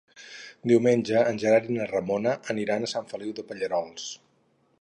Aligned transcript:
Diumenge 0.71 1.19
en 1.33 1.37
Gerard 1.43 1.69
i 1.73 1.77
na 1.77 1.87
Ramona 1.93 2.35
aniran 2.55 2.89
a 2.89 2.93
Sant 2.97 3.09
Feliu 3.15 3.37
de 3.41 3.49
Pallerols. 3.53 4.13